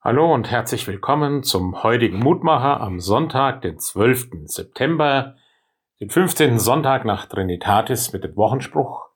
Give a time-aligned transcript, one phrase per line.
[0.00, 4.28] Hallo und herzlich willkommen zum heutigen Mutmacher am Sonntag, den 12.
[4.44, 5.34] September,
[6.00, 6.60] den 15.
[6.60, 9.08] Sonntag nach Trinitatis mit dem Wochenspruch.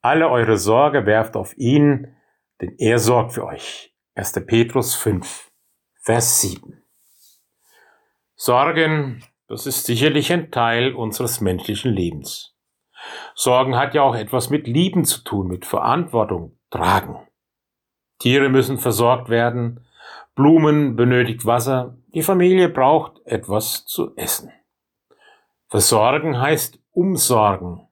[0.00, 2.14] Alle eure Sorge werft auf ihn,
[2.60, 3.96] denn er sorgt für euch.
[4.14, 4.46] 1.
[4.46, 5.50] Petrus 5,
[6.00, 6.84] Vers 7.
[8.36, 12.54] Sorgen, das ist sicherlich ein Teil unseres menschlichen Lebens.
[13.34, 17.26] Sorgen hat ja auch etwas mit Lieben zu tun, mit Verantwortung, Tragen.
[18.20, 19.84] Tiere müssen versorgt werden,
[20.34, 24.50] Blumen benötigt Wasser, die Familie braucht etwas zu essen.
[25.68, 27.88] Versorgen heißt umsorgen,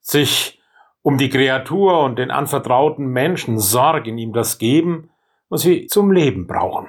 [0.00, 0.60] sich
[1.02, 5.10] um die Kreatur und den anvertrauten Menschen sorgen, ihm das geben,
[5.48, 6.88] was sie zum Leben brauchen.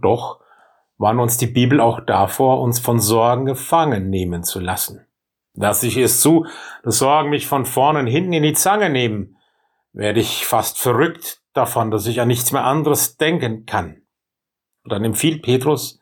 [0.00, 0.40] Doch
[0.96, 5.06] warnt uns die Bibel auch davor, uns von Sorgen gefangen nehmen zu lassen.
[5.54, 6.46] Lass ich es zu,
[6.82, 9.36] dass Sorgen mich von vorn und hinten in die Zange nehmen,
[9.92, 14.02] werde ich fast verrückt, davon, dass ich an nichts mehr anderes denken kann.
[14.84, 16.00] Und dann empfiehlt Petrus,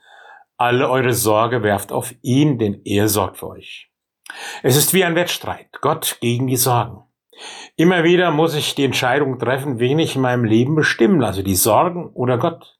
[0.56, 3.90] alle eure Sorge werft auf ihn, denn er sorgt für euch.
[4.62, 7.04] Es ist wie ein Wettstreit, Gott gegen die Sorgen.
[7.76, 11.54] Immer wieder muss ich die Entscheidung treffen, wen ich in meinem Leben bestimmen lasse, die
[11.54, 12.78] Sorgen oder Gott.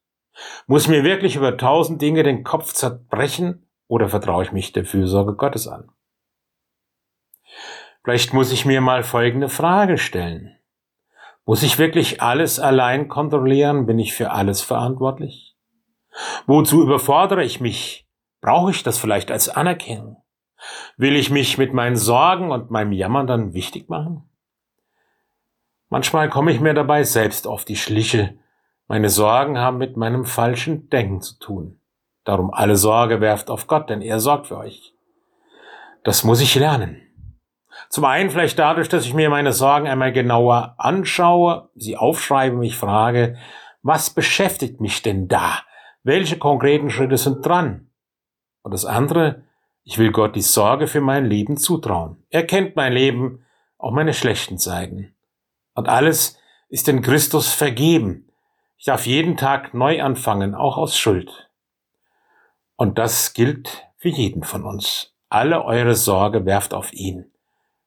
[0.67, 5.35] Muss mir wirklich über tausend Dinge den Kopf zerbrechen oder vertraue ich mich der Fürsorge
[5.35, 5.91] Gottes an?
[8.05, 10.57] Vielleicht muss ich mir mal folgende Frage stellen.
[11.47, 13.87] Muss ich wirklich alles allein kontrollieren?
[13.87, 15.57] Bin ich für alles verantwortlich?
[16.47, 18.07] Wozu überfordere ich mich?
[18.41, 20.23] Brauche ich das vielleicht als Anerkennung?
[20.97, 24.29] Will ich mich mit meinen Sorgen und meinem Jammern dann wichtig machen?
[25.89, 28.39] Manchmal komme ich mir dabei selbst auf die Schliche.
[28.87, 31.81] Meine Sorgen haben mit meinem falschen Denken zu tun.
[32.25, 34.95] Darum alle Sorge werft auf Gott, denn er sorgt für euch.
[36.05, 37.01] Das muss ich lernen.
[37.91, 42.77] Zum einen vielleicht dadurch, dass ich mir meine Sorgen einmal genauer anschaue, sie aufschreibe, mich
[42.77, 43.37] frage,
[43.83, 45.63] was beschäftigt mich denn da?
[46.05, 47.91] Welche konkreten Schritte sind dran?
[48.63, 49.43] Und das andere,
[49.83, 52.23] ich will Gott die Sorge für mein Leben zutrauen.
[52.31, 53.45] Er kennt mein Leben,
[53.77, 55.13] auch meine schlechten Seiten.
[55.75, 58.31] Und alles ist in Christus vergeben.
[58.79, 61.51] Ich darf jeden Tag neu anfangen, auch aus Schuld.
[62.77, 65.13] Und das gilt für jeden von uns.
[65.29, 67.31] Alle eure Sorge werft auf ihn.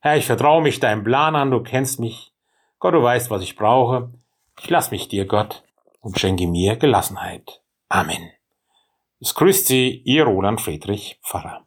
[0.03, 2.33] Herr, ich vertraue mich deinem Plan an, du kennst mich.
[2.79, 4.11] Gott, du weißt, was ich brauche.
[4.59, 5.63] Ich lass mich dir, Gott,
[6.01, 7.61] und schenke mir Gelassenheit.
[7.87, 8.29] Amen.
[9.21, 11.61] Es grüßt Sie, Ihr Roland Friedrich Pfarrer.